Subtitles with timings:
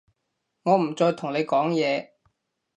[0.63, 2.09] 我唔再同你講嘢